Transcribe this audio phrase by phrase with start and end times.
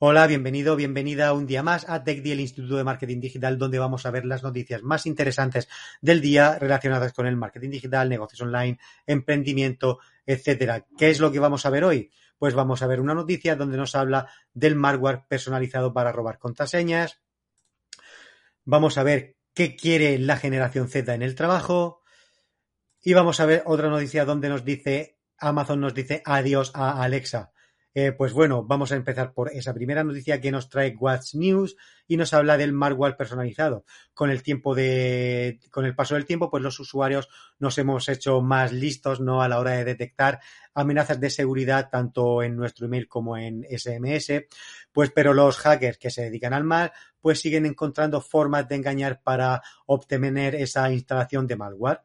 [0.00, 4.06] Hola, bienvenido, bienvenida un día más a TechDi, el Instituto de Marketing Digital, donde vamos
[4.06, 5.68] a ver las noticias más interesantes
[6.00, 10.86] del día relacionadas con el marketing digital, negocios online, emprendimiento, etcétera.
[10.96, 12.12] ¿Qué es lo que vamos a ver hoy?
[12.38, 17.20] Pues vamos a ver una noticia donde nos habla del malware personalizado para robar contraseñas.
[18.64, 22.02] Vamos a ver qué quiere la generación Z en el trabajo.
[23.02, 27.50] Y vamos a ver otra noticia donde nos dice Amazon nos dice adiós a Alexa.
[28.00, 31.74] Eh, pues bueno, vamos a empezar por esa primera noticia que nos trae What's News
[32.06, 33.84] y nos habla del malware personalizado.
[34.14, 38.40] Con el tiempo de, con el paso del tiempo, pues los usuarios nos hemos hecho
[38.40, 39.42] más listos, ¿no?
[39.42, 40.38] A la hora de detectar
[40.74, 44.44] amenazas de seguridad tanto en nuestro email como en SMS.
[44.92, 49.22] Pues, pero los hackers que se dedican al mal, pues siguen encontrando formas de engañar
[49.24, 52.02] para obtener esa instalación de malware.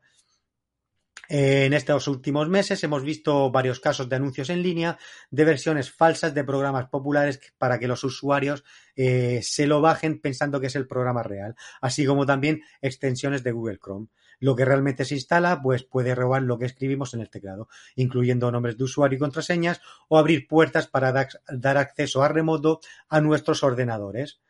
[1.29, 4.97] En estos últimos meses hemos visto varios casos de anuncios en línea
[5.31, 8.65] de versiones falsas de programas populares para que los usuarios
[8.95, 13.53] eh, se lo bajen pensando que es el programa real, así como también extensiones de
[13.53, 14.07] Google Chrome.
[14.39, 18.51] Lo que realmente se instala, pues puede robar lo que escribimos en el teclado, incluyendo
[18.51, 23.63] nombres de usuario y contraseñas, o abrir puertas para dar acceso a remoto a nuestros
[23.63, 24.41] ordenadores.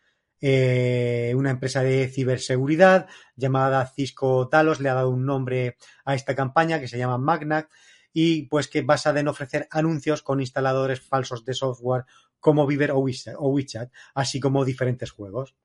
[0.46, 6.36] Eh, una empresa de ciberseguridad llamada Cisco Talos le ha dado un nombre a esta
[6.36, 7.70] campaña que se llama Magnac
[8.12, 12.04] y pues que basa en ofrecer anuncios con instaladores falsos de software
[12.42, 15.56] como Viber o WeChat, así como diferentes juegos.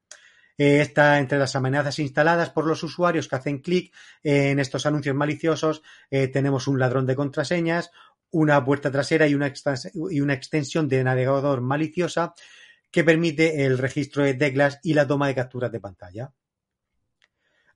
[0.57, 5.17] Eh, está entre las amenazas instaladas por los usuarios que hacen clic en estos anuncios
[5.17, 5.83] maliciosos.
[6.09, 7.91] Eh, tenemos un ladrón de contraseñas,
[8.31, 12.35] una puerta trasera y una extensión de navegador maliciosa
[12.91, 16.33] que permite el registro de teclas y la toma de capturas de pantalla.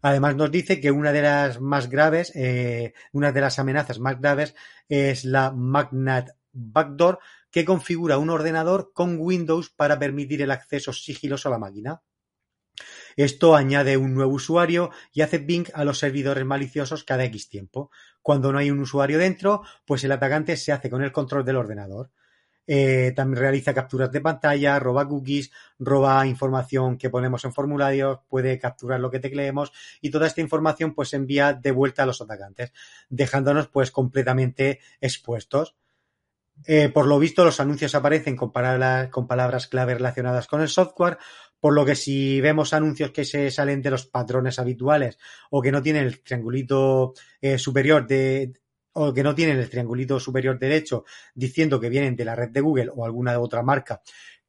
[0.00, 4.20] Además nos dice que una de las más graves, eh, una de las amenazas más
[4.20, 4.54] graves
[4.88, 11.48] es la Magnat Backdoor que configura un ordenador con Windows para permitir el acceso sigiloso
[11.48, 12.02] a la máquina.
[13.14, 17.90] Esto añade un nuevo usuario y hace ping a los servidores maliciosos cada X tiempo.
[18.22, 21.56] Cuando no hay un usuario dentro, pues el atacante se hace con el control del
[21.56, 22.10] ordenador.
[22.66, 28.58] Eh, también realiza capturas de pantalla, roba cookies, roba información que ponemos en formularios, puede
[28.58, 32.72] capturar lo que tecleemos y toda esta información pues envía de vuelta a los atacantes,
[33.08, 35.74] dejándonos pues completamente expuestos.
[36.66, 40.68] Eh, por lo visto, los anuncios aparecen con palabras, con palabras clave relacionadas con el
[40.68, 41.18] software,
[41.58, 45.18] por lo que si vemos anuncios que se salen de los patrones habituales
[45.50, 48.52] o que no tienen el triangulito eh, superior de,
[48.94, 51.04] o que no tienen el triangulito superior derecho
[51.34, 54.02] diciendo que vienen de la red de Google o alguna otra marca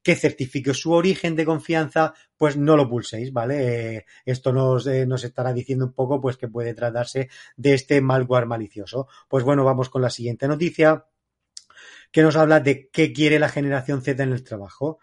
[0.04, 3.96] que certifique su origen de confianza, pues no lo pulséis, ¿vale?
[3.96, 8.02] Eh, esto nos, eh, nos estará diciendo un poco pues que puede tratarse de este
[8.02, 9.08] malware malicioso.
[9.30, 11.06] Pues bueno, vamos con la siguiente noticia
[12.12, 15.00] que nos habla de qué quiere la generación Z en el trabajo.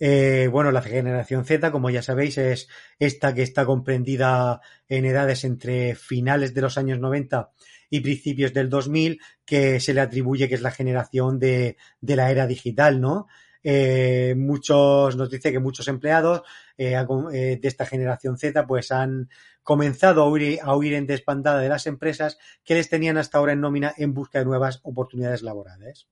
[0.00, 2.68] Eh, bueno, la generación Z, como ya sabéis, es
[2.98, 7.50] esta que está comprendida en edades entre finales de los años 90
[7.90, 12.30] y principios del 2000 que se le atribuye que es la generación de, de la
[12.30, 13.28] era digital, ¿no?
[13.62, 16.42] Eh, muchos nos dice que muchos empleados
[16.78, 19.28] eh, eh, de esta generación Z pues han
[19.62, 23.52] comenzado a huir, a huir en despandada de las empresas que les tenían hasta ahora
[23.52, 26.08] en nómina en busca de nuevas oportunidades laborales.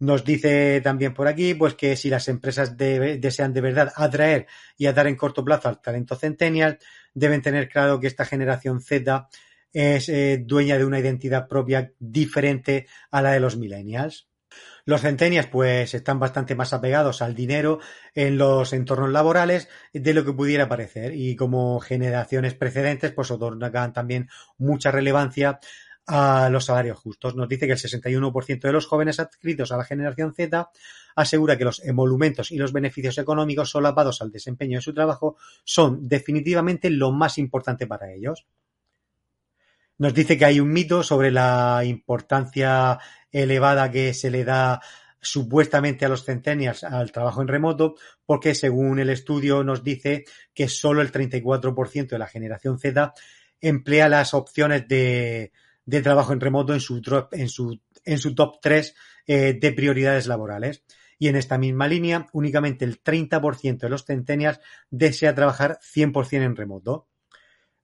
[0.00, 4.46] Nos dice también por aquí pues que si las empresas desean de verdad atraer
[4.78, 6.78] y atar en corto plazo al talento centennial,
[7.12, 9.28] deben tener claro que esta generación Z
[9.72, 14.30] es eh, dueña de una identidad propia diferente a la de los millennials.
[14.84, 17.78] Los centennials pues están bastante más apegados al dinero
[18.14, 23.92] en los entornos laborales de lo que pudiera parecer y como generaciones precedentes pues otorgan
[23.92, 25.60] también mucha relevancia
[26.10, 27.36] a los salarios justos.
[27.36, 30.68] Nos dice que el 61% de los jóvenes adscritos a la generación Z
[31.14, 36.08] asegura que los emolumentos y los beneficios económicos solapados al desempeño de su trabajo son
[36.08, 38.46] definitivamente lo más importante para ellos.
[39.98, 42.98] Nos dice que hay un mito sobre la importancia
[43.30, 44.80] elevada que se le da
[45.20, 47.94] supuestamente a los centennials al trabajo en remoto,
[48.24, 50.24] porque según el estudio nos dice
[50.54, 53.12] que solo el 34% de la generación Z
[53.60, 55.52] emplea las opciones de,
[56.02, 57.02] trabajo en remoto en su,
[57.32, 58.94] en su, en su top 3
[59.26, 60.84] eh, de prioridades laborales.
[61.18, 64.60] Y en esta misma línea, únicamente el 30% de los centennials
[64.90, 67.08] desea trabajar 100% en remoto.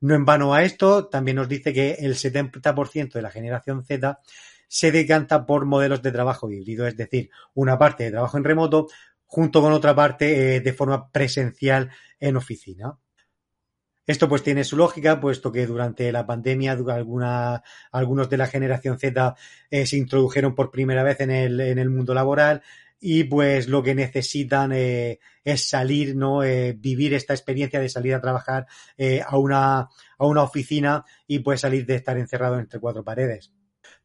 [0.00, 4.20] No en vano a esto, también nos dice que el 70% de la generación Z
[4.68, 8.88] se decanta por modelos de trabajo híbrido, es decir, una parte de trabajo en remoto
[9.26, 12.98] junto con otra parte eh, de forma presencial en oficina.
[14.06, 18.98] Esto pues tiene su lógica, puesto que durante la pandemia alguna, algunos de la generación
[18.98, 19.34] Z
[19.70, 22.62] eh, se introdujeron por primera vez en el, en el mundo laboral,
[23.00, 26.42] y pues lo que necesitan eh, es salir, ¿no?
[26.44, 28.66] Eh, vivir esta experiencia de salir a trabajar
[29.26, 29.88] a, una,
[30.18, 33.52] a una oficina y pues salir de estar encerrado entre cuatro paredes.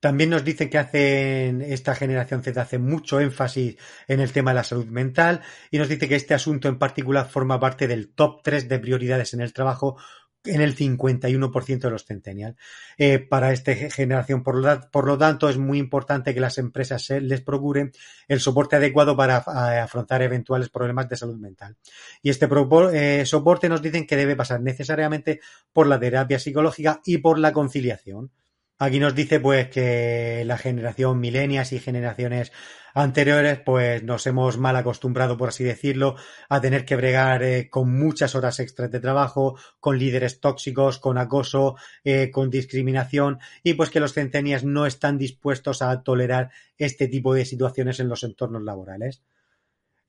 [0.02, 3.78] También nos dicen que hacen, esta generación Z hace mucho énfasis
[4.08, 7.30] en el tema de la salud mental y nos dice que este asunto en particular
[7.30, 9.98] forma parte del top 3 de prioridades en el trabajo
[10.44, 12.56] en el 51% de los centennial.
[12.98, 17.92] Eh, para esta generación, por lo, tanto, es muy importante que las empresas les procuren
[18.28, 19.38] el soporte adecuado para
[19.84, 21.78] afrontar eventuales problemas de salud mental.
[22.24, 22.48] Y este
[22.94, 27.54] eh, soporte nos dicen que debe pasar necesariamente por la terapia psicológica y por la
[27.54, 28.32] conciliación.
[28.84, 32.52] Aquí nos dice pues que la generación milenias y generaciones
[32.96, 36.16] anteriores pues nos hemos mal acostumbrado, por así decirlo,
[36.50, 41.20] a tener que bregar eh, con muchas horas extras de trabajo, con líderes tóxicos, con
[41.20, 47.08] acoso, eh, con discriminación y pues que los centenias no están dispuestos a tolerar este
[47.08, 49.22] tipo de situaciones en los entornos laborales.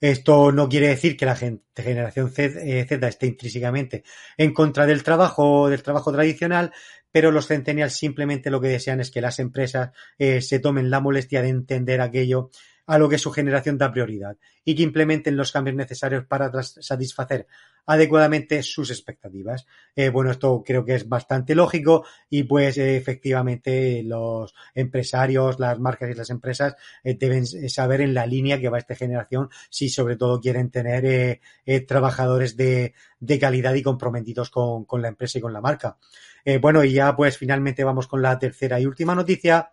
[0.02, 4.02] Esto no quiere decir que la generación Z, eh, Z, esté intrínsecamente
[4.36, 6.72] en contra del trabajo, del trabajo tradicional,
[7.12, 11.00] pero los centennials simplemente lo que desean es que las empresas eh, se tomen la
[11.00, 12.50] molestia de entender aquello
[12.86, 17.46] a lo que su generación da prioridad y que implementen los cambios necesarios para satisfacer
[17.86, 19.66] adecuadamente sus expectativas.
[19.94, 26.10] Eh, bueno, esto creo que es bastante lógico y pues efectivamente los empresarios, las marcas
[26.10, 26.74] y las empresas
[27.04, 31.40] eh, deben saber en la línea que va esta generación si sobre todo quieren tener
[31.86, 32.94] trabajadores de,
[33.40, 35.98] calidad y comprometidos con, la empresa y con la marca.
[36.60, 39.72] Bueno, y ya pues finalmente vamos con la tercera y última noticia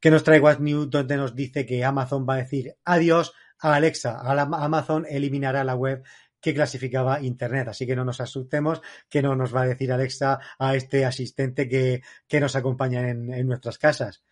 [0.00, 3.74] que nos trae What's New, donde nos dice que Amazon va a decir adiós a
[3.74, 4.20] Alexa.
[4.20, 6.02] Amazon eliminará la web
[6.44, 7.68] que clasificaba Internet.
[7.68, 11.66] Así que no nos asustemos, que no nos va a decir Alexa a este asistente
[11.66, 14.22] que, que nos acompaña en, nuestras casas.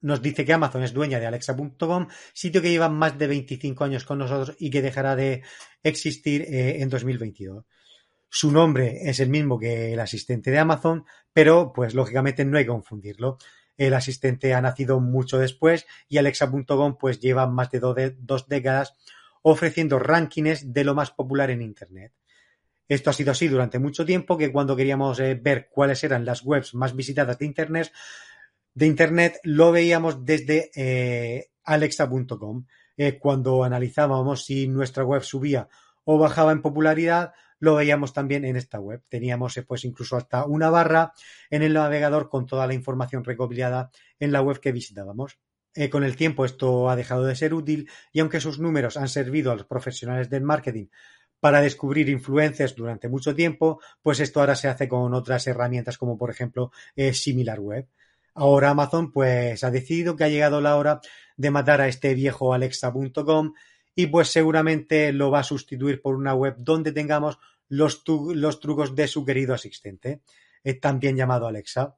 [0.00, 4.04] Nos dice que Amazon es dueña de Alexa.com, sitio que lleva más de 25 años
[4.04, 5.44] con nosotros y que dejará de
[5.84, 7.64] existir eh, en 2022.
[8.28, 12.64] Su nombre es el mismo que el asistente de Amazon, pero pues lógicamente no hay
[12.64, 13.38] que confundirlo.
[13.76, 18.94] El asistente ha nacido mucho después y Alexa.com pues lleva más de, dos décadas
[19.42, 22.12] ofreciendo rankings de lo más popular en Internet.
[22.88, 26.42] Esto ha sido así durante mucho tiempo que cuando queríamos eh, ver cuáles eran las
[26.44, 27.92] webs más visitadas de Internet,
[28.74, 32.66] de Internet lo veíamos desde eh, alexa.com.
[32.96, 35.68] Eh, cuando analizábamos si nuestra web subía
[36.04, 39.02] o bajaba en popularidad, lo veíamos también en esta web.
[39.08, 41.12] Teníamos eh, pues incluso hasta una barra
[41.50, 45.38] en el navegador con toda la información recopilada en la web que visitábamos.
[45.74, 49.08] Eh, con el tiempo esto ha dejado de ser útil y aunque sus números han
[49.08, 50.86] servido a los profesionales del marketing
[51.38, 56.16] para descubrir influencias durante mucho tiempo, pues esto ahora se hace con otras herramientas como
[56.16, 57.86] por ejemplo eh, SimilarWeb.
[58.32, 61.00] Ahora Amazon pues ha decidido que ha llegado la hora
[61.36, 63.52] de matar a este viejo alexa.com
[63.96, 67.38] y pues seguramente lo va a sustituir por una web donde tengamos
[67.68, 70.20] los, trucos de su querido asistente,
[70.62, 71.96] eh, también llamado Alexa.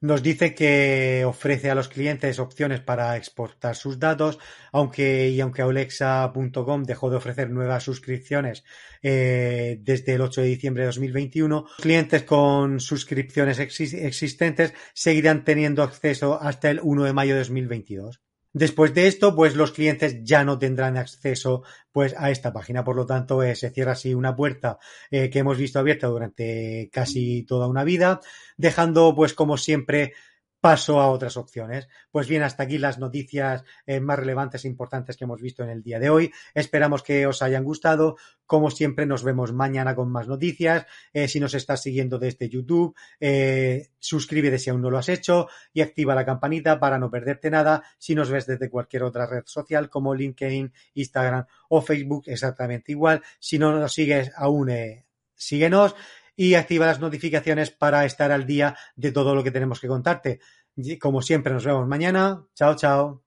[0.00, 4.38] Nos dice que ofrece a los clientes opciones para exportar sus datos,
[4.72, 8.64] aunque y aunque Alexa.com dejó de ofrecer nuevas suscripciones
[9.02, 15.82] eh, desde el 8 de diciembre de 2021, los clientes con suscripciones existentes seguirán teniendo
[15.82, 18.23] acceso hasta el 1 de mayo de 2022.
[18.54, 22.84] Después de esto, pues los clientes ya no tendrán acceso pues a esta página.
[22.84, 24.78] Por lo tanto, eh, se cierra así una puerta
[25.10, 28.20] eh, que hemos visto abierta durante casi toda una vida,
[28.56, 30.12] dejando pues como siempre
[30.64, 31.88] paso a otras opciones.
[32.10, 35.68] Pues bien, hasta aquí las noticias eh, más relevantes e importantes que hemos visto en
[35.68, 36.32] el día de hoy.
[36.54, 38.16] Esperamos que os hayan gustado.
[38.46, 40.86] Como siempre, nos vemos mañana con más noticias.
[41.12, 45.48] Eh, si nos estás siguiendo desde YouTube, eh, suscríbete si aún no lo has hecho
[45.74, 47.82] y activa la campanita para no perderte nada.
[47.98, 53.20] Si nos ves desde cualquier otra red social como LinkedIn, Instagram o Facebook, exactamente igual.
[53.38, 54.70] Si no nos sigues aún,
[55.34, 55.94] síguenos
[56.36, 60.40] y activa las notificaciones para estar al día de todo lo que tenemos que contarte.
[61.00, 62.44] como siempre, nos vemos mañana.
[62.54, 63.24] Chao, chao.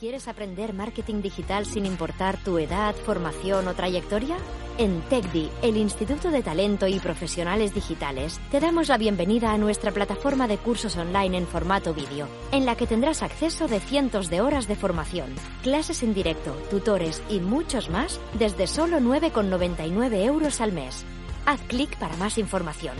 [0.00, 4.38] ¿Quieres aprender marketing digital sin importar tu edad, formación o trayectoria?
[4.78, 9.92] En TechDi, el Instituto de Talento y Profesionales Digitales, te damos la bienvenida a nuestra
[9.92, 14.40] plataforma de cursos online en formato vídeo, en la que tendrás acceso de cientos de
[14.40, 20.72] horas de formación, clases en directo, tutores y muchos más desde solo 9,99 euros al
[20.72, 21.04] mes.
[21.44, 22.96] Haz clic para más información.